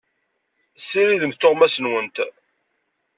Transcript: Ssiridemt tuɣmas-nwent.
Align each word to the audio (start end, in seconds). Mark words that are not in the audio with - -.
Ssiridemt 0.79 1.39
tuɣmas-nwent. 1.41 2.17